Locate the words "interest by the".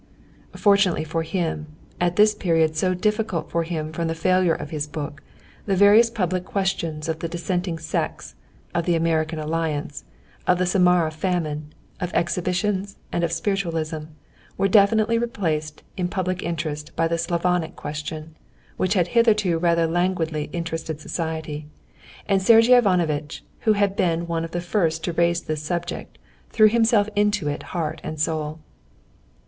16.41-17.19